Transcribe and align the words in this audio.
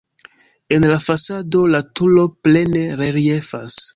En 0.77 0.81
la 0.91 0.95
fasado 1.07 1.61
la 1.75 1.83
turo 2.01 2.25
plene 2.47 2.83
reliefas. 3.05 3.81